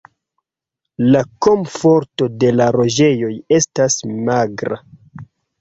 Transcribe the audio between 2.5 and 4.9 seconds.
la loĝejoj estas magra.